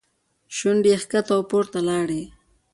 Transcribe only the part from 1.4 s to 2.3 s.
پورته لاړې.